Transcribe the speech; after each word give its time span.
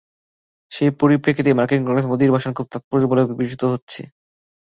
সেই 0.71 0.91
পরিপ্রেক্ষিতে 0.99 1.51
মার্কিন 1.53 1.81
কংগ্রেসে 1.81 2.09
মোদির 2.11 2.33
ভাষণ 2.35 2.51
খুব 2.53 2.67
তাৎপর্যপূর্ণ 2.69 3.21
বলে 3.21 3.31
বিবেচিত 3.31 3.61
হচ্ছে। 3.73 4.01